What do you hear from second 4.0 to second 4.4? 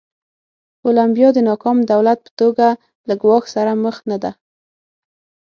نه ده.